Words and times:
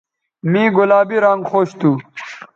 مے 0.51 0.63
گلابی 0.75 1.17
رانگ 1.25 1.43
خوش 1.49 1.69
تھو 1.79 1.91